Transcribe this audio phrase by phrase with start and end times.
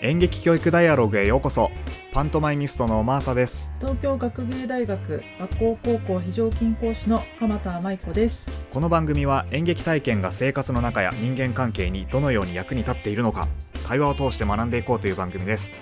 [0.00, 1.72] 演劇教育ダイアログへようこそ。
[2.12, 3.72] パントマイミストのマーサです。
[3.80, 8.48] 東京学芸大学学校高校非常勤講師の鎌田舞子です。
[8.70, 13.48] この番組は演劇体験が生活の中や人間関係にどのように役に立っているのか
[13.88, 15.74] 対話を通して学んでいこうという番組です。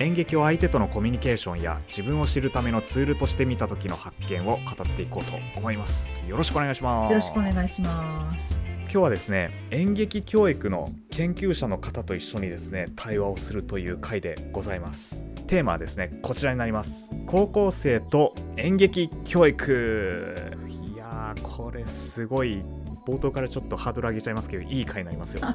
[0.00, 6.18] 演劇を相手とのコミュニケーションや自分を知るためのツールとして見た時の発見を語っていこうと思います。
[6.26, 7.12] よろしくお願いします。
[7.12, 15.34] よろしくお願いします今日はですね演劇教育の研究者の方と一緒にですね対話をするという回でございます。
[15.46, 17.08] テーマはですねこちらになります。
[17.26, 20.34] 高校生と演劇教育。
[20.68, 22.60] いやーこれすごい
[23.06, 25.40] 冒頭からちょっとハードル上げちゃいますけどいい回になりますよ。
[25.48, 25.54] は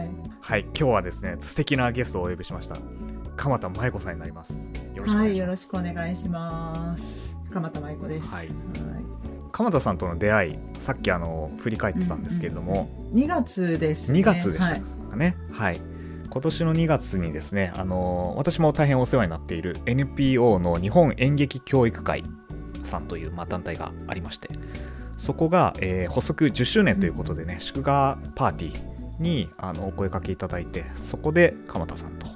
[0.00, 0.08] い。
[0.40, 2.76] はい今日はですね素敵なゲストをお呼びしました。
[3.34, 4.52] 鎌田舞子さんになります。
[4.94, 7.36] よろしくおはいよ願いします、ろしくお願いします。
[7.52, 8.28] 鎌田舞子です。
[8.28, 8.46] はい。
[8.46, 8.52] は
[9.52, 14.20] 鎌田さんとの出会いさっきあの振り返ってたんですけれども、い2月ですね。
[14.20, 14.82] 2月でしたはい。
[15.52, 15.80] はい、
[16.30, 22.22] 今年の2月にですねあの私も大変お世話になっている NPO の日本演劇教育会
[22.84, 24.48] さんという、まあ、団体がありまして
[25.18, 32.26] そこが、えー発足10周年ということでね、祝賀パーティーにあのお声かけいただいてそこで鎌田さんと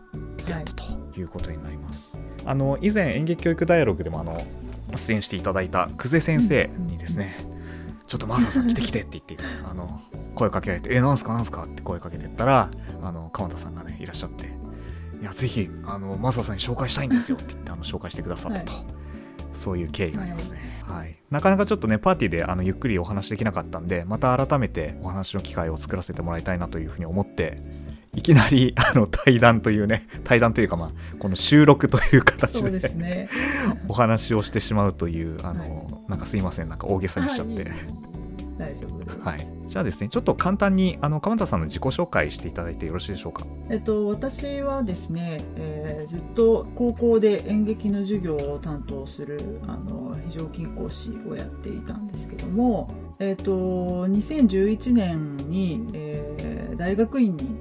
[0.45, 4.39] 出会ったということになります、あの以前演劇教育ダイアログでもあの
[4.97, 7.37] 出演していただいた久世先生にですね、
[8.06, 10.00] ちょっとマーサさん来て来てって言って あの
[10.34, 12.70] 声かけられて「えなんすかなんすか?」って声かけてったら
[13.03, 14.47] あの鎌田さんがねいらっしゃって
[15.20, 18.72] 「いやぜひあのマーサさんに紹介したいんですよ」って言ってあの紹介してくださったと、
[19.53, 27.61] そういう経緯がありますね、はい、なかなかちょっとねパーティーであのゆっくりお話できなかったんでまた改めてお話の機会を作らせてもらいたいなというふうに思って
[28.17, 33.29] いきなり あの対談というね対談というかまあこの収録という形でね。
[33.89, 37.65] お話をしてしまうというあの、なんかすいませんなんか大げさにしちゃって。
[37.65, 38.15] はい。
[38.59, 43.45] 大丈夫です、はい、じゃあですねちょっと簡単にあの鎌田さんの自己紹介していただいてよろしいでしょうか。
[43.69, 52.88] えっと、私はですね、えーずっと高校で演劇の授業を担当するあの非常勤講師をやっていたんですけども、
[53.19, 56.44] えっと、2011年に、えー
[56.75, 57.56] 大学院に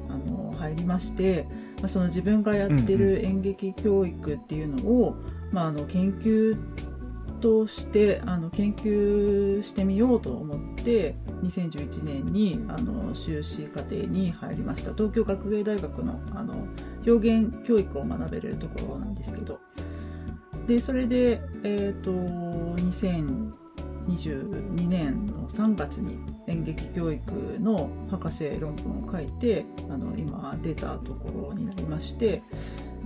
[0.64, 1.46] 入りまして、
[1.80, 5.16] まあ、その自分がやってる演劇教育っていうのを、
[5.52, 6.56] まあ、あの研究
[7.42, 11.14] としてあの研究してみようと思って
[11.44, 14.94] 2011年にあの修士課程に入りました。
[14.94, 16.54] 東京学芸大学のあの
[17.06, 19.60] 表現教育を学べるところなんですけど。
[20.68, 22.12] でそれで、えー、と
[24.08, 32.42] 2022年の3月に演劇教育の博士論文を書いてあの今出たところになりまして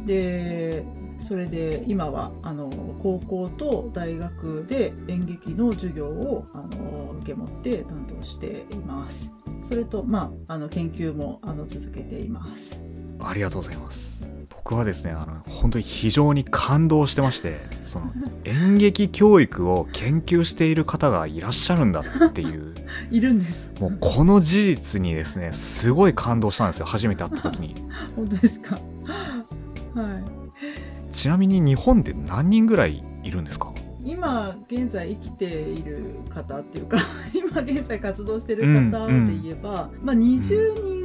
[0.06, 0.86] で
[1.20, 2.70] それで今はあの
[3.02, 9.32] 高校と大学で演劇の授業をあの受け持って担当しています。
[9.68, 12.82] それとまああの研究もあの続けています。
[13.20, 14.37] ありがとうございます。
[14.70, 18.08] 僕はですねあの本当に非常に感動してましてその
[18.44, 22.74] 演劇教育を研究している方がいらっしゃるんだっていう。
[23.10, 23.82] いるんです。
[23.82, 27.76] もうこの事実にですねすごい感動したんですよ初めて会った時に。
[28.18, 28.76] 本当ですか？
[29.96, 31.14] はい。
[31.14, 33.72] ちなみに日本で何人ぐらいいるんですか？
[34.04, 36.98] 今現在生きている方っていうか
[37.34, 40.97] 今現在活動してる方で言えば、まあ、20人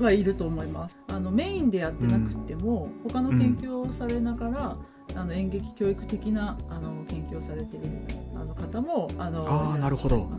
[0.00, 4.76] はいると思いますあのメインでやってなくても、他の研究をされながら、
[5.16, 7.84] あの演劇教育的なあの研究をされてる
[8.34, 10.30] あの方もあのあなるほどはい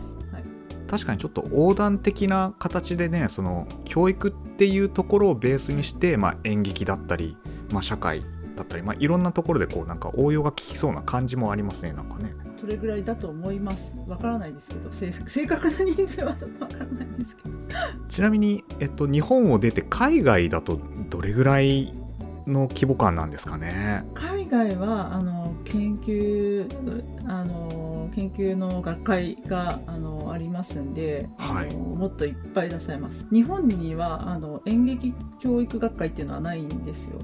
[0.89, 7.37] 確かにちょっと横断的な形でねその教育っていうところをベースにして、まあ、演劇だったり、
[7.71, 8.21] まあ、社会
[8.55, 13.91] だったり、まあ、いろんなところでこうなんか応用が効きそうな感じもありますねなんかねそれぐらいだと思います？
[14.07, 17.49] わからないですけど正正確な人数はちょっとわからないですけど。
[18.07, 20.79] ちなみに、えっと、日本を出て海外だと
[21.09, 21.91] どれぐらい
[22.45, 24.03] の規模感なんですかね？
[24.13, 26.67] 海外はあの研究
[27.27, 31.75] あの研究の学会があのありますんで、はい。
[31.75, 33.27] もっといっぱいいらっしゃいます。
[33.31, 37.19] 日本にはあの演劇教育学会っていうのはないんですよ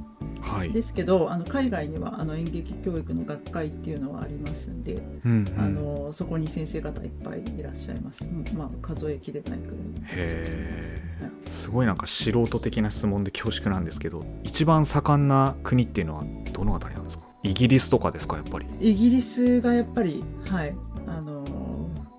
[0.48, 4.94] はい、ですけどあの海外にはあの演劇教育の学会っていうのはありますんで、
[5.26, 9.74] うんうん、あのそこに先生方いっぱいいらっしゃいます、うんまあ、数えきれないくら。
[9.74, 11.02] いへえ
[11.46, 16.24] すごいなんか素人的な質問で恐縮なんですけど一番盛んな国っていうのは
[16.54, 17.28] どのあたりなんですか？
[17.44, 18.66] イギリスとかですかやっぱり？
[18.80, 20.74] イギリスがやっぱりはい。
[21.08, 21.44] あの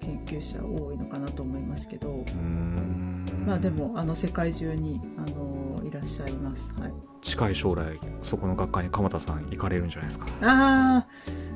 [0.00, 3.44] 研究者多いのかなと思いますけど、うーん。
[3.46, 6.74] まあでもあの世界中にあのいらっしゃいます。
[6.80, 6.92] はい。
[7.38, 11.06] 近い将来そこの学会に鎌田さん行かれるんじゃないですかああ、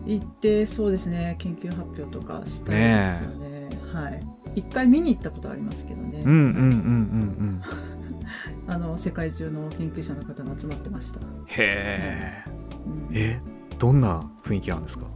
[0.07, 1.35] 行ってそうですね。
[1.41, 3.69] 研究発表とかしたいですよね。
[3.93, 4.21] はい。
[4.55, 6.23] 一回見に行ったことありますけどね。
[6.25, 7.63] うんうんうんうんうん
[8.69, 11.19] あ あの世界中の研究者の方が集まってました。
[11.21, 11.25] へ
[11.59, 12.45] え、
[12.87, 13.41] うんえ
[13.79, 15.07] どんな雰囲気なんですか？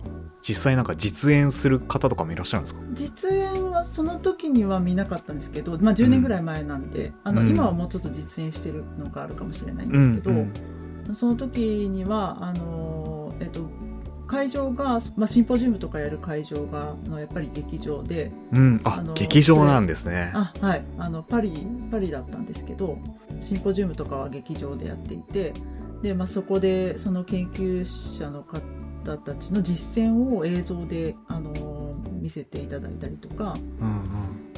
[0.43, 2.81] 実際なんか実演する方とかもいらっしゃるんですか？
[2.95, 3.66] 実演は
[3.97, 7.49] その時には見なかったんですけど、まあ、10年ぐらい前なんで、あのうん。
[7.49, 13.71] 今はもうちょっと実演してるのがあるかもしれないんうんですけど、その時にはあの、えっと、
[14.27, 20.31] 会場が、まあ、シンポジウムとかやる会場があのやっぱり劇場でうん、うん、ああの劇場なんですね。
[20.35, 22.99] あ、はい、あのパリパリだったんですけど
[23.31, 25.55] シンポジウムとかは劇場でやっていて
[26.03, 28.61] で、まあ、そこでその研究者の方
[29.17, 31.86] たちの実践を映像であの
[32.27, 34.03] 見せていただいたりとかうん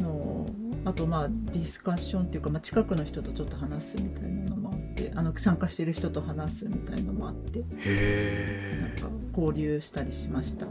[0.00, 0.04] うん。
[0.04, 0.46] の
[0.86, 10.66] あとまあディスカッションっていうか、まあ、近くの人とちょっと話すみたいなのもあってあの参加してる人と話すみたいなのもあってなんか交流したりしました。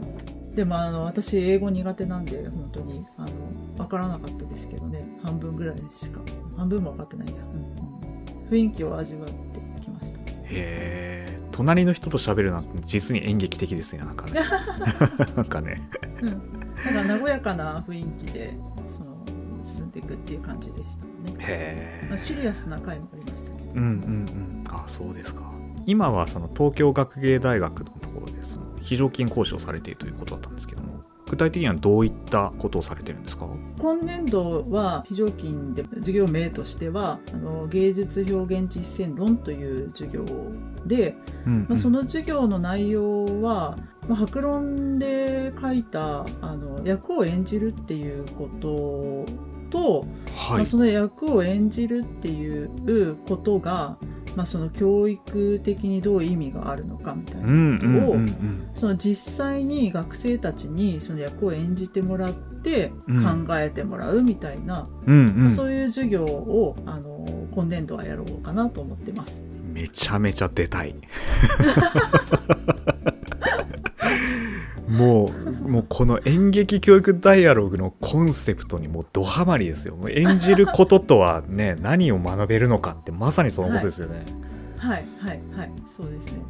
[0.56, 3.28] でもあの私英語苦手なんで本当にあの
[3.76, 5.08] 分からなかったですけどね。
[5.22, 6.20] 半分ぐらいしか
[6.56, 8.48] 半分も分かってないや、うんうん。
[8.50, 9.32] 雰囲気を味わって
[9.80, 10.32] きました。
[10.32, 11.38] へえ。
[11.52, 14.40] 隣の人と喋るなんて実に演劇的ですねなんかね。
[15.36, 15.80] なんかね。
[16.22, 18.52] うんなんか和やかな雰囲気で
[18.96, 19.16] その
[19.64, 23.72] 進んでいくっていう感じでしたね、へえまあ、シリアスな回もありましたけど。
[23.74, 24.64] うんうんうん。
[24.68, 25.50] あそうですか。
[25.86, 30.87] 今はその東京学芸大学のところでその非常勤講師をされているということだったんですけども
[31.28, 33.46] 具体的にはどういったことをされてるんですか？
[33.80, 40.24] 今年度は非常勤で授業名としてはあの芸術表現実践論という授業
[40.86, 41.16] で、
[41.46, 41.66] うんうん。
[41.68, 43.76] まあ、その授業の内容は、
[44.08, 49.26] まあ、白論で書いたあの役を演じるっていうこと
[49.70, 50.00] と、
[50.36, 50.56] はい。
[50.58, 53.96] まあ、その役を演じるっていうことが、
[54.36, 58.16] まあ、その教育的にどう意味があるのかみたいなことを、
[58.74, 63.46] その実際に学生たちにその役を演じてもらってうん。
[63.46, 65.50] 考えてもらうみたいな、うんうん。
[65.50, 69.42] そういう授業をあの今年度はやろうかなと思ってます。
[69.72, 70.94] めちゃめちゃ出たい
[74.88, 79.96] もうもうこの演劇教育ダイアログのコンセプトにもうドハマりですよ。
[79.96, 84.24] もう演じることとはね何を学べるのかってまさにそのことですよね、はい。
[84.78, 85.06] はい
[85.56, 86.42] はいそうですね。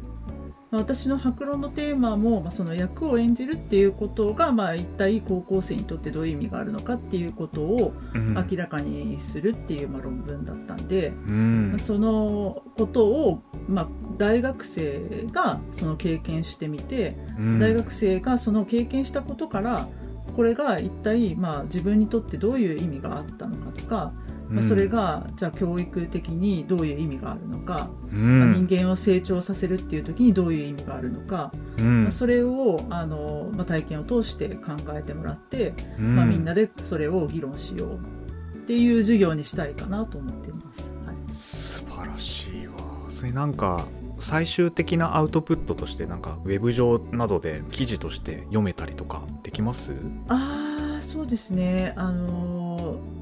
[0.71, 8.33] まあ私の白論のテーマも、まあ、その役を演じるっていうことが、まあ、一体高校生にとってどういう意味があるのかっていうことをうん。
[8.35, 11.69] 明らかにするっていう、まあ、論文だったんで、うん。
[11.71, 13.87] まあそのことを、まあ、
[14.17, 17.59] 大学生がその経験してみて、うん。
[17.59, 19.87] 大学生がその経験したことから
[20.35, 24.13] これが一体、まあ、自分にとってどういう意味があったのかとか、
[24.49, 28.39] まあ、それがじゃあ教育的にどういう意味があるのか、うん。
[28.39, 32.01] まあ人間を成長させるっていう時にどういう意味があるのか、うん。
[32.03, 36.15] まあそれをあの、まあ、体験を通して考えてもらって、うん。
[36.15, 40.91] まあ、みんなでそれを議論しようっていう授業にしたいかなと思っています。
[41.05, 41.15] はい。
[41.31, 42.73] 素晴らしいわ。
[43.09, 43.85] それなんか
[44.19, 49.93] 最終的なアウトプットとしてなんかウェブ上などで記事として読めたりとかできます？
[50.27, 51.93] ああそうですね。
[51.95, 52.58] あのー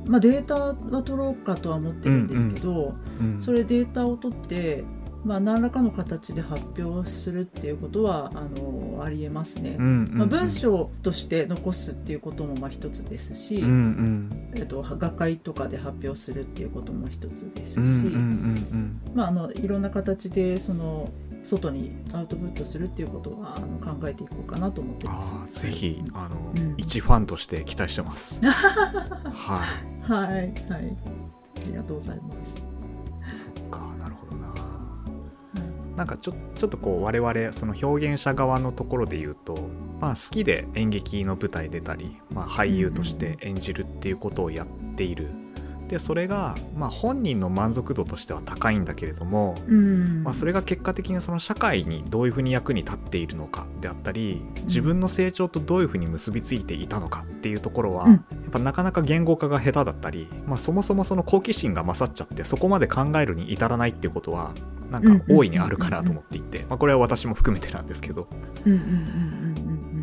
[0.08, 4.84] まあデータは取ろうかとは思ってるんですけど、うんそれデータを取って、
[5.24, 9.78] まあ、何らかの形で発表するっていうことはあのーありえますね。
[9.80, 10.18] うんうんうん。
[10.18, 14.30] まあ、文章として残すっていうこともまあ一つですし、うんうん。
[14.56, 18.92] えっと、学会とかで発表するっていうことも一つですし、うんうんうん。
[19.14, 21.08] まあ、あのいろんな形でその
[21.48, 26.76] 外にアウトプットするっていうことはあの考えていこうかなと思ってまああぜひあの、うん。
[26.78, 28.40] 一ファンとして期待してます。
[28.46, 30.06] はい。
[30.06, 30.12] す。
[30.12, 32.18] はい、はい、ありがとうござい。
[32.18, 32.64] ます。
[33.56, 34.56] そっかなるほどなは
[35.94, 35.98] い。
[35.98, 39.56] なんかちょちょっとこう我々その表現者側のところで言うと、
[40.00, 44.12] まあ、好きで演劇の舞台出たり、まあ、俳優として演じるってい。
[44.12, 45.16] うことをやってい。
[45.16, 45.30] る
[45.88, 50.24] でそれが、まあ、本人の満足度としては高いんだけれども、うん。
[50.24, 58.12] まあ、それが結果的にその社会にどういうふうに役に立っているのかであったり自分の成長とどういうふうに結びついていたのかっていうところは、うん。
[58.14, 64.52] やっぱなかなか言語化が下手だったり、まあ、そもそもその好奇心が勝っちゃってそこまで考えるに至らないっていうことは
[64.90, 68.28] なんか大いにあるかなと思っていて、まあ、これは私も含めてなんですけど。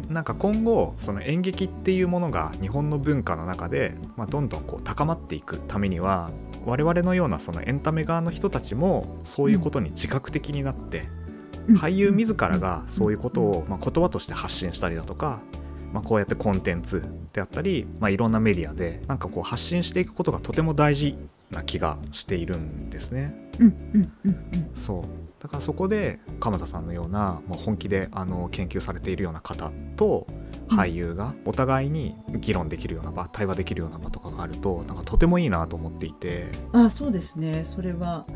[0.09, 6.31] なんか今後その演劇っていうものが日本の文化の中で、まあ、どんどんこう高まっていくためには
[6.67, 11.05] 我々のようなそのエンタメ側の人たちもそういうことに自覚的になって、
[11.69, 11.77] うん。
[11.77, 15.41] 俳優自らがそういうことを、まあ、言葉として発信したりだとか
[15.95, 21.17] まあ、こうやってコンテンツであったり、まあ、いろんなメディアでなんかこう発信していくことがとても大事
[21.53, 23.49] な気がしているんですね。
[23.61, 25.03] うんうんうんそう。
[25.41, 30.27] だからそこで鎌田さんのような、まあ、本気であの研究されているような方と
[30.69, 36.47] 俳優がお互いに議論できるような場対話できるような場とかがあるとなんかとてもいいなと思っていて。
[36.73, 37.65] あそうですね。
[37.69, 38.27] それは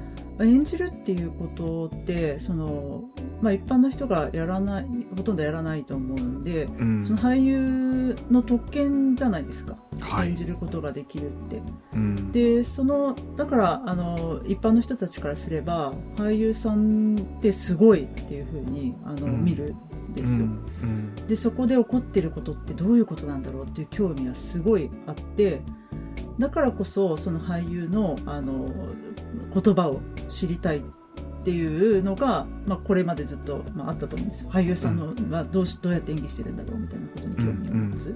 [0.40, 3.04] 演じるっていうことってその、
[3.42, 7.04] まあ、一般の人がやらないほとんどやらないと思うんで、うん。
[7.04, 10.28] その俳優の特権じゃないですか、はい。
[10.28, 11.62] 演じることができるって。
[11.94, 12.32] うん。
[12.32, 19.40] でそのだからあの一般の人たちからすれば俳優さんってすごいっていうふうにあの、うん。
[19.40, 20.46] 見るんですよ。
[20.82, 21.14] うん。
[21.26, 25.60] でそこで起こってることってどういうことなんだろうっていう興味はすごいあって
[26.38, 28.66] だからこそその俳優のあの
[29.52, 30.82] 言葉を知りたいっ
[31.42, 34.50] ていうのが、まあ、これまでずっと、まあ、あったと思うんですよ。
[34.50, 38.14] 俳優さんの、まあ、どうしどうやって演技してるんだろうみたいなことに興味を持つ、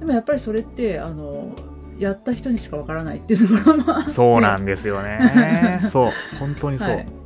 [0.00, 1.54] でもやっぱりそれってあの
[1.98, 5.80] やった人にしかわからないっていうところもそうなんですよね。
[5.90, 6.10] そう。
[6.38, 7.17] 本当にそう、はい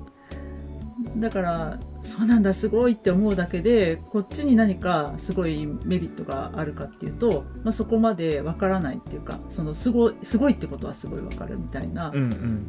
[1.16, 12.12] だからそうなんだすごいって思うだけでこっちに何かすごいメリットがあるかっていうと、まあ、そこまでわからないっていうかそのすごいすごいってことはすごいわかるみたいな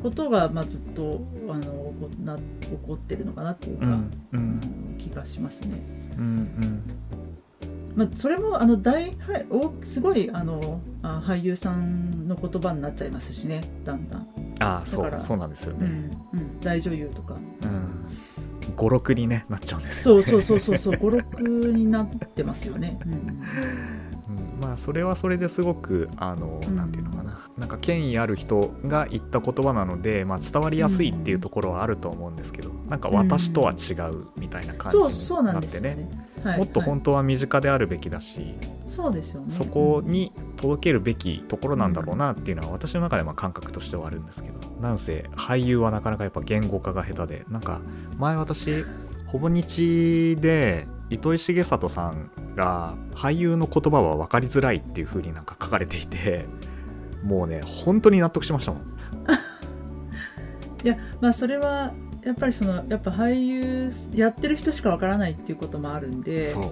[0.02, 2.44] ことが、まあ、ずっとあの起こな起
[2.86, 4.98] こってるのかなっていうか、うんうん。
[4.98, 5.84] 気がしますね。
[6.18, 6.84] うんうん。
[7.96, 14.28] まあ、それもあの大はいおすごいあのあ俳優さんの言葉になっちゃいますしねだんだん、
[14.60, 17.36] ああそうそうなんですよね、うんうん、大女優とか。
[17.36, 18.03] うん
[18.76, 20.24] 56に、ね、なっちゃうんですよね。
[20.24, 22.98] そうそうそうそうそう56になってますよね。
[23.06, 23.14] うん。
[23.14, 24.60] うん。
[24.62, 26.76] まあそれはそれですごくあの、うん。
[26.76, 27.50] なんていうのかな。
[27.58, 36.10] なんか権威ある人が言った言葉なので、まあ、伝わりやすいっていうところはあると思うんですけど、なんか私とは違うみたいな感じそうそうになってね。
[36.58, 38.40] もっとはい本当は身近であるべきだし、
[38.96, 39.48] そうですよね。
[39.50, 47.82] そこに届けるべきところなんだろうなっていうのは私の中でまあ感覚としてはあるんですけどなんせ俳優はなかなかやっぱ言語化が下手でなんか
[48.20, 48.86] 前私
[49.26, 56.46] ほぼ日で糸井重里さんが俳優の言葉は分かりづらいっていう風になんか書かれていて
[57.26, 58.82] もうね本当に納得しましたもん。
[60.86, 61.92] いやまあそれは
[62.24, 66.72] やっぱりそのやっぱ俳優やってる人しかわからないっていうこともあるんで、そう、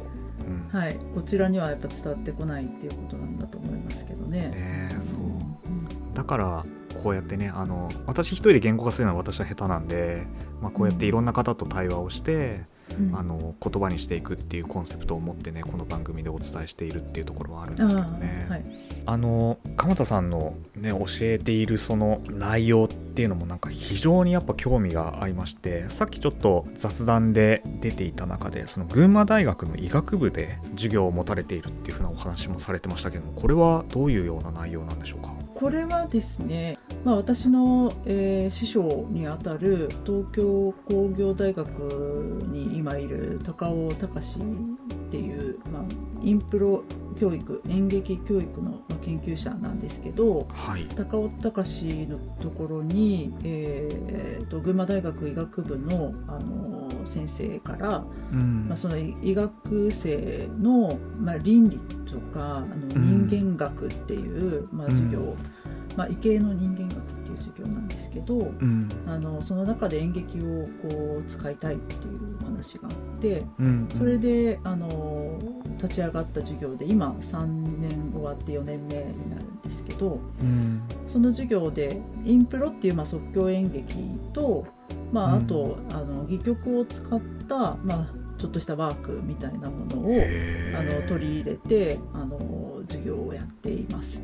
[0.51, 0.79] うん。
[0.79, 0.98] はい。
[1.15, 4.50] こちらにはやっぱ伝わってこないっていうことなんだと思いますけどね。
[4.50, 5.20] ねえそう。
[5.22, 6.13] うん。
[6.13, 6.63] だから
[7.01, 10.27] こうやってねあの私一人で言語化するのは私は下手なんで、
[10.62, 12.62] まあ、こうやっていろんな方と対話をして、
[12.98, 13.17] うん。
[13.17, 18.48] あの言葉にしていくっていうコンセプトを持ってねこの番組でお伝えしているっていうところはあるんですけどね。
[19.05, 35.34] あの鎌田さんの、ね、教えているその内容っていうのもなんか非常にやっぱ興味がありましてさっきちょっと雑談で出ていた中でその群馬大学の医学部で授業を持たれているっていうふうなお話もされてましたけどもこれはどういうような内容なんでしょうか？
[35.55, 41.67] これはですね、まあ、私の、えー師匠にあたる東京工業大学
[42.48, 44.43] に今いる高尾隆っ
[45.10, 45.84] ていう、まあ、
[46.23, 46.83] インプロ
[47.19, 50.85] 教育演劇教育のまあ研究者なんですけどはい。
[50.95, 58.65] 高尾隆のところに、えーと群馬大学医学部の、あの先生から、うん。
[58.67, 61.79] まあ、その医学生の、まあ、倫理
[62.11, 63.27] とかあのうん。
[63.27, 65.35] 人間学っていう、まあ、授業、
[65.98, 68.88] まあ、医系の人間学っていう授業なんですけど、うん。
[69.07, 75.38] あのその中で演劇をこう使いたいっていうお話があってうんそれであの
[75.81, 80.81] 立ち上がった授業で今3年終わって4年目になるんですけどうん。
[81.05, 84.63] その授業でインプロっていうまあ即興演劇と、
[85.12, 85.43] まあ、うん。
[85.43, 88.07] あと、あの戯曲を使った、まあ、
[88.38, 94.24] ちょっとしたワークみたいなものをへあーの取り入れてあの授業をやっています。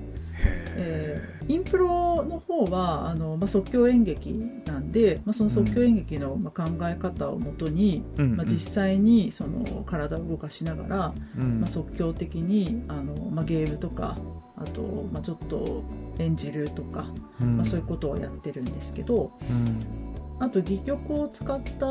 [1.47, 4.33] インプロの方はあの、まあ、即興演劇
[4.65, 8.35] なんで、まあ、その即興演劇の、まあ、考え方をもとに、ーうん。
[8.35, 11.61] まあ、実際にその体を動かしながら、うん。
[11.61, 14.17] まあ、即興的にあの、まあ、ゲームとか
[14.57, 15.83] あと、まあ、ちょっと
[16.19, 17.07] 演じるとか、
[17.39, 17.57] うん。
[17.57, 19.85] まあ、そういうことをやってるんですけどうん。
[20.39, 21.85] あと戯曲を使った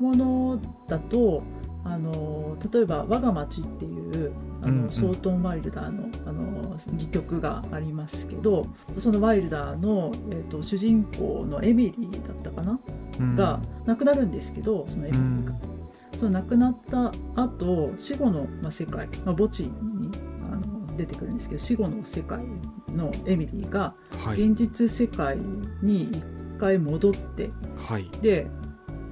[0.00, 1.42] ものだと
[1.84, 4.88] あの例えば「我が町」っていうあの、うんうん。
[4.88, 8.64] ソートン・ワイルダーのあの戯曲がありますけど
[8.98, 12.78] そのワイルダーの、えー、と主人公のエミリーだったかな、
[13.20, 13.36] うん。
[13.36, 15.52] が亡くなるんですけどそのエミリーが。
[16.16, 20.10] その亡くなった後死後の、まあ、世界、まあ、墓地に
[20.40, 22.40] あの出てくるんですけど死後の世界
[22.88, 24.40] のエミリーがはい。
[24.40, 25.36] 現実世界
[25.82, 26.22] に一
[26.58, 28.08] 回戻ってはい。
[28.22, 28.48] で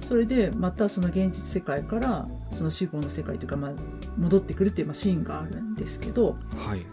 [0.01, 2.25] それでまたその現実世界から
[2.63, 3.71] その死後の世界というか、まあ、
[4.17, 6.85] 戻ってくるっていうまあシーンがあるんですけど、はい。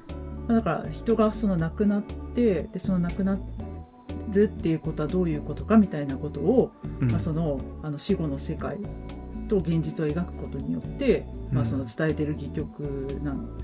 [0.48, 3.38] まあだから人がその亡くなってでその亡くな
[4.30, 7.10] るっていうことはどういうことかみたいなことを、うん。
[7.12, 8.78] まあ、そのあの死後の世界
[9.50, 12.82] と現実を描くことによって、まあ、うんその伝えてる戯曲
[13.22, 13.58] なん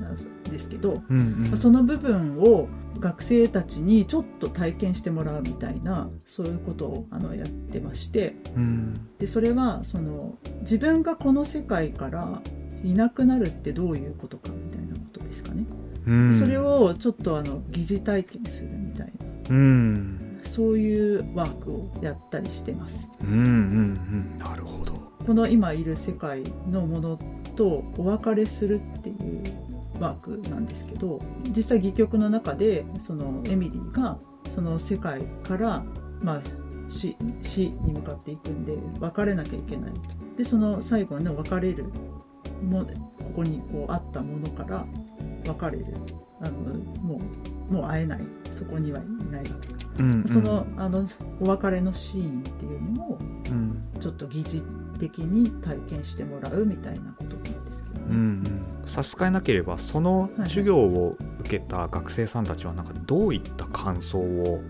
[0.50, 1.42] ですけど、うんうん。
[1.46, 8.94] まあその部分を学生たちにちょっと体験してもらうみたいなそういうことをあのやってましてうん。
[9.18, 12.42] でそれはその自分がこの世界から
[12.82, 15.64] いなくなるってどういうことかみたいなことですかね。
[16.06, 16.32] うん。
[16.32, 19.12] でそれをちょっとあの疑似体験するみたい
[19.50, 20.18] うん。
[20.18, 23.08] なそういうワークをやったりしてます。
[23.20, 24.38] うんうんうん。
[24.38, 24.95] なるほど
[25.26, 27.18] この今いる世界のもの
[27.56, 31.18] とお別れするっていうワークなんですけど
[31.54, 34.18] 実際戯曲の中でそのエミリーが
[34.54, 35.82] その世界から、
[36.22, 36.42] まあ、
[36.88, 39.92] 死死に向かっていくんで別れなきゃいけない
[40.36, 41.84] でその最後の別れる
[42.62, 42.90] もこ
[43.36, 44.86] こにこうあったものから
[45.46, 45.84] 別れる。
[46.40, 46.58] あの
[47.02, 47.18] も
[47.70, 48.20] うもう会えない。
[48.52, 49.75] そこにはいないわけ。
[49.98, 50.28] うんうん。
[50.28, 51.08] そのあの
[51.40, 53.18] お別れのシーンっていうのを
[53.50, 53.80] うん。
[54.00, 54.62] ちょっと疑似
[54.98, 58.08] 的に体験してもらうみたいなことなんですけどね。
[58.08, 58.42] うんうん。
[58.84, 64.62] 差し支えなければその授業を受けた学生さんたちはなんかどういった感想を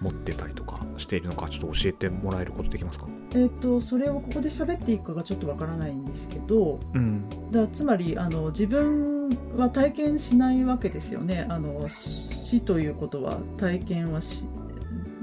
[0.00, 3.06] 持ってたりとかしているのかちょっと教えてもらえることできますか？
[3.34, 7.28] えっ、とそれをここで喋っていくかがちょっとわからないんですけどうん。
[7.28, 11.46] だからつまりあの自分は体験しないわけですよね。
[11.48, 14.44] あの死ということは体験はし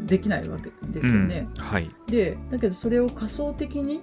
[0.09, 1.45] できないわけですよね。
[1.47, 1.61] うん。
[1.61, 1.89] はい。
[2.07, 4.01] でだけどそれを仮想的に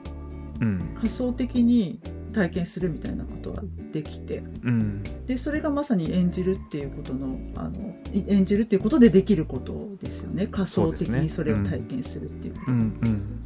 [0.60, 0.78] うん。
[0.96, 2.00] 仮想的に
[2.32, 4.38] 体験するみたいなことはできて。
[4.62, 5.02] うん。
[5.26, 10.46] でそれがまさに演じるっていうことのあのい演じるっていうことでできることですよね。
[10.46, 12.72] 仮想的にそれを体験するっていうこと。
[12.72, 12.80] うん。
[12.80, 13.40] うん。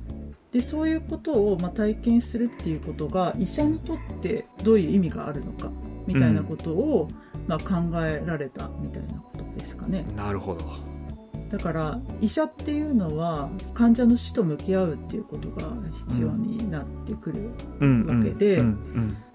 [0.53, 5.71] でそういうことを、まあ、体験するっていうことが医者にとってどういう意味があるのか
[6.07, 7.09] みたいなことを、
[7.47, 10.05] まあ、考えられたみたいなことですかね。
[10.17, 10.67] なるほど
[11.51, 15.73] だから医者っていうのは患者の死と向き合うっていうことが
[16.07, 18.07] 必要になってくる、うん。
[18.07, 18.63] わけで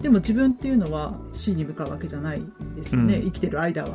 [0.00, 2.40] でも自分っていうのは死に向かうわけじゃない
[2.76, 3.22] ですよね、うん。
[3.24, 3.90] 生きてる間は。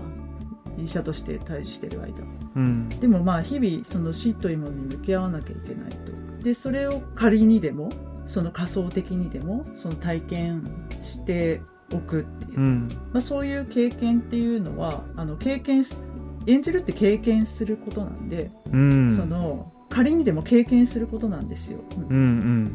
[0.77, 2.27] 医者として対峙してる間は。
[2.55, 2.89] うん。
[2.89, 6.43] でもまあ日々その死というものに向き合わなきゃいけないと。
[6.43, 7.89] でそれを仮にでも
[8.25, 10.63] その仮想的にでもその体験
[11.01, 11.61] して
[11.93, 12.89] おくっていう、うん。
[13.11, 16.05] まあ、そういう経験っていうのはあの経験す
[16.47, 19.15] 演じるって経験することなんで、うん。
[19.15, 21.79] その仮にでも経験することなんですよ。
[21.97, 22.15] うんうん。
[22.15, 22.67] うん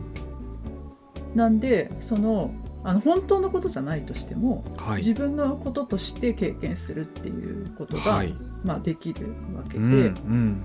[1.35, 2.51] なんでその
[2.83, 4.97] あの本当のことじゃないとしても、はい。
[4.99, 8.35] 自分のこととして経験するっていうことが、はい。
[8.65, 9.79] まあ、できるわけで。
[9.79, 10.65] うんうん。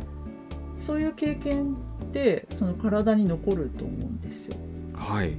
[0.80, 4.58] そういう経験ってその体に残ると思うんですよ。
[4.96, 5.32] はい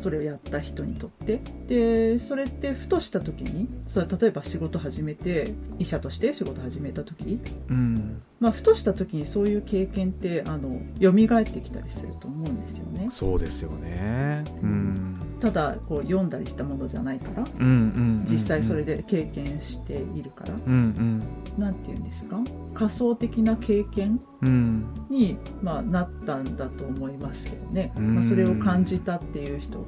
[0.00, 1.40] それをやった人にとって。
[1.66, 8.20] でそれってふとした時にそれ例えば仕事始めて医者として仕事始めた時、うん。
[8.38, 13.08] まあ、ふとした時にそういう経験ってあの蘇ってきたりすると思うんですよね。
[13.10, 14.44] そうですよね。
[14.62, 15.18] うん。
[15.40, 20.54] ただこう読んだりしたものじゃないからうんうんうん実際それで経験しているから。
[20.54, 21.20] うん
[21.58, 22.38] 何て言うんですか？
[22.74, 25.16] 仮想的な経験うんうん。
[25.16, 28.14] に、まあ、なったんだと思いますけどね、うん。
[28.16, 29.78] まあ、それを感じたっていう人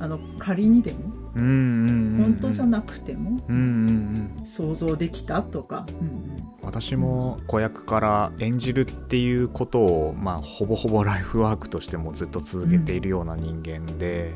[0.00, 0.98] あの仮にでも
[1.36, 4.46] うんうんうん本当じゃなくてもうんうんうん。
[4.46, 6.36] 想像できたとか、うんうん。
[6.62, 14.34] 私も子役から演じるっていうことを、まあ、ほぼほぼライフワークとしてもずっと続けているような人間で、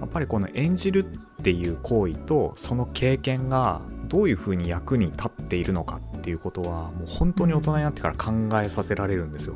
[0.00, 9.54] やっぱりこの演じるっていう行為とその経験がどういうふうに役に立っているのかっていうことはもう本当に大人になってから考えさせられるんですよ。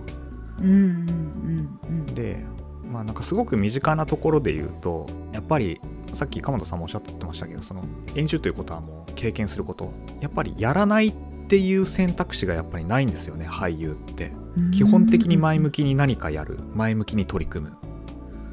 [0.60, 2.06] うんうんうんうん。
[2.14, 2.44] で
[2.90, 5.80] まあなんかすごく身近なところで言うとやっぱり
[6.14, 7.82] さっき鎌田さんもおっしゃってましたけどその
[8.14, 9.90] 演じるということはもう経験すること。
[10.20, 11.14] やっぱりやらないっ
[11.48, 14.32] ていう選択肢がやっぱりないんですよね俳優って。
[14.72, 16.58] 基本的に前向きに何かやる。
[16.74, 17.76] 前向きに取り組む。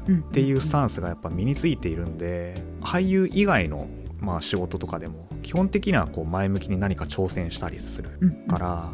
[0.08, 3.88] っていうスタンスがやっぱ身についているんで俳優以外の
[4.20, 8.10] まあ仕事とかでも基本的にはこう前向きに何か挑戦したりする
[8.48, 8.90] から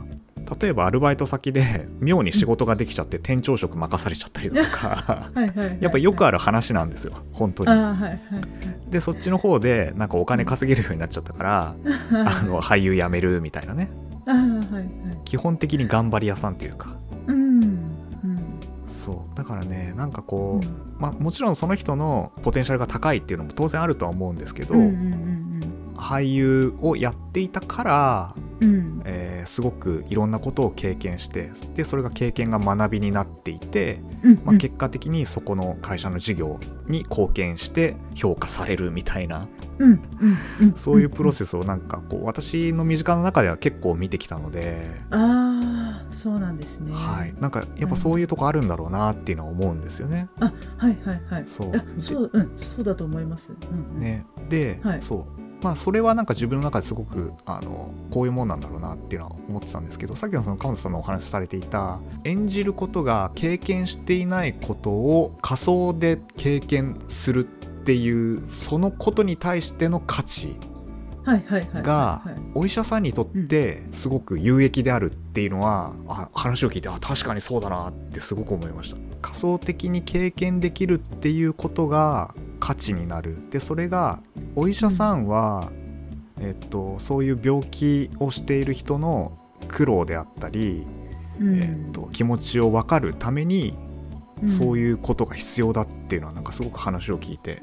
[0.60, 5.30] 例えばアルバイト先で妙に仕事ができちゃって店長職任されちゃったりだとか
[5.80, 7.70] やっぱよくある話なんですよ本当に。
[7.70, 8.20] あーはいはい
[8.90, 13.88] でそっちの方でなんかお金稼げるようになっちゃったからはいあの俳優辞めるみたいなね。
[14.26, 15.24] はいはい。
[15.24, 16.94] 基本的に頑張り屋さんっていうか。
[17.26, 17.86] うんうん。
[18.86, 19.36] そう。
[19.36, 20.96] だからねなんかこう、うん。
[20.98, 29.00] まあ、もちろんその人のポテンシャルが高いっていうのも当然あるとは思うんですけど、うんうんうん俳優をやっていたからうん。
[29.04, 39.98] えーすごくいろんなことを経験してでそれが経験が学びになっていて、うんまあ、結果的にそこの会社の事業に貢献して評価されるみたいなうんうん
[40.60, 40.72] うん。
[40.74, 46.92] そういうプロセスをなんかこう私の身近な中では結構見てきたので、ああそうなんですね。
[46.94, 50.28] はい、なんかやっぱそういうとこあるんだろうなっていうのは思うんですよね。
[50.40, 51.44] あはいはいはい。
[51.46, 51.76] そう。
[51.76, 53.52] あそううんそうだと思います。
[53.52, 54.00] うんうん。
[54.00, 54.24] ね。
[54.48, 55.02] で、はい。
[55.02, 70.56] そうまあそれはなんか自分の中ですごくあのこういうもんなんだろうなっていうのは思ってたんですけどさっきのその川本さんのお話しされていた演じることが経験していないことを仮想で経験するっていうそのことに対しての価値
[71.82, 72.22] が
[72.54, 83.50] お医者さんにとってすごく有益であるっていうのは、あ話を聞いてあ確かにそうだなってすごく思いました仮想的に経験できるっていうことが価値になる。
[83.50, 84.20] でそれが
[84.56, 85.70] お医者さんは、
[86.40, 89.32] えっと、そういう病気をしている人の
[89.68, 90.84] 苦労であったり、
[91.38, 91.56] うん。
[91.56, 93.74] えっと、気持ちを分かるために
[94.42, 94.48] うん。
[94.48, 97.60] そういうことが必要だっていうのはなんかすごく話を聞いて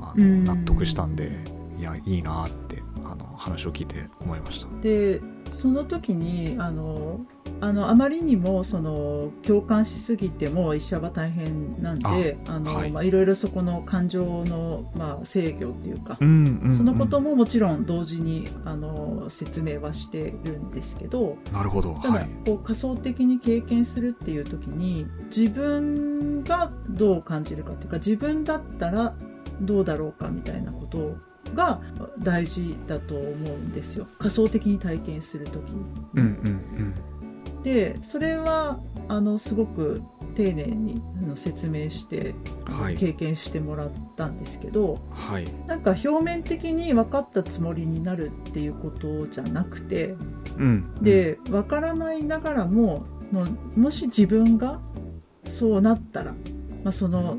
[0.00, 0.44] あのうん。
[0.44, 1.30] 納得したんで
[1.78, 4.76] いやいいなってあの話を聞いて思いました。
[4.78, 5.20] で
[5.52, 7.20] その時にあの
[7.60, 12.90] あのあまりにもその共感しすぎても医者は大変なんであの、はい。
[12.90, 16.76] まあ、いろいろそこの感情の、まあ、制御っていうか、うんうんうん。
[16.76, 21.94] そのことももちろん同時にあの説明はしてるんですけどなるほど。
[21.94, 22.28] ただ、はい。
[22.44, 29.14] こう仮想的に経験するっていう時に自分がどう感じるかっていうか自分だったら
[29.60, 31.16] どうだろうかみたいなこと
[31.54, 31.80] が
[32.18, 34.06] 大事だと思うんですよ。
[34.18, 35.84] 仮想的に体験する時に。
[36.14, 37.25] うんうん
[37.66, 40.00] でそれはあのすごく
[40.36, 41.02] 丁寧に
[41.34, 42.32] 説明して、
[42.64, 42.94] はい。
[42.96, 45.44] 経験してもらったんですけどうんはい。
[45.66, 50.14] なんか表面的に分かったつもりになるっていうことじゃなくて
[50.58, 50.94] うん。
[51.02, 53.44] で分からないながらもの
[53.76, 54.80] もし自分が
[55.42, 56.26] そうなったら、
[56.84, 57.38] まあ、その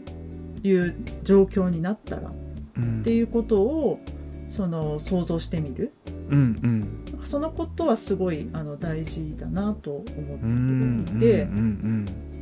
[0.62, 2.32] いう状況になったらっ
[2.76, 3.04] うん。
[3.06, 4.02] ていうことを
[4.50, 5.94] その想像してみる。
[6.30, 6.84] うんうん
[7.28, 10.06] そのことはすごいあの大事だなと思
[10.42, 11.48] うんっていて。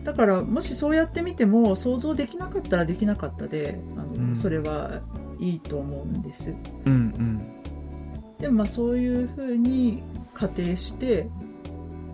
[0.05, 4.35] だからもしそうやってみても想像できなかったらできなかったであの、うん。
[4.35, 5.01] それは
[5.39, 6.55] いいと思うんです。
[6.85, 7.39] うんうん。
[8.37, 10.03] でもまあそういうふうに
[10.35, 11.27] 仮定して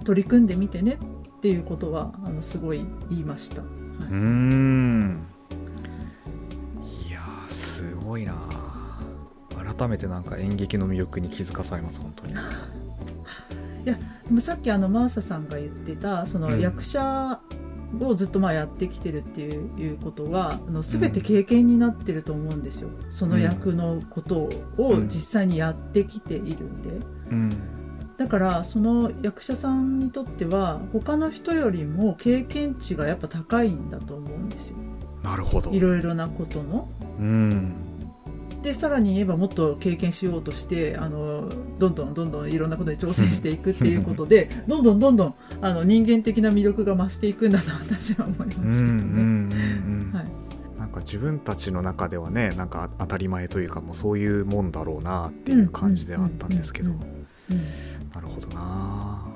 [0.05, 5.25] 取り組んでみてねっていうことはあのすごい言いました、はうーん。
[7.09, 8.33] いやーすごいな
[9.77, 12.33] 改めてなんか演劇の魅力に気づかされます本当に。
[13.81, 13.97] い、で
[14.29, 16.59] もさっきあのマーサさんが言ってたそのうん。
[16.59, 17.39] 役者
[17.99, 26.89] をずっとまあやってきてるっていうことはあの全て経験になってると思うんですよ、その役のことを実際にやってきているんで。
[27.31, 27.49] うん。
[28.17, 34.77] だからその役者さんにとっては他の人よりも経験値がやっぱ高いんだと思うんですよ。
[35.23, 35.71] なるほど。
[35.71, 36.87] いろいろなことの。
[37.19, 37.90] うん
[38.61, 49.51] でさらに言えばもっと経験しようとしてあのどんどんどんどんいろんなことに挑戦していくっていうことでどんどんどんどんあの人間的な魅力が増していくんだと私は思いますけどね。
[50.77, 56.91] なんか自分たちの中ではねなんか当たり前というかもうそういうもんだろうなっていう感じであったんですけど。
[58.13, 59.30] なるほどな